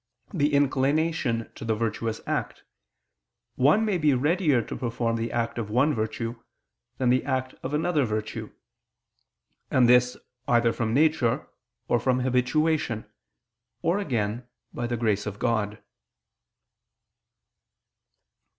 [0.33, 2.63] the inclination to the virtuous act,
[3.53, 6.39] one may be readier to perform the act of one virtue,
[6.97, 8.49] than the act of another virtue,
[9.69, 10.17] and this
[10.47, 11.47] either from nature,
[11.87, 13.05] or from habituation,
[13.83, 15.77] or again by the grace of God.